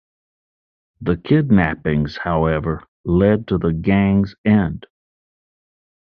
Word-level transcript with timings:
The 1.01 1.15
kidnappings, 1.15 2.17
however, 2.17 2.81
led 3.05 3.45
to 3.49 3.59
the 3.59 3.71
gang's 3.71 4.33
end. 4.43 4.87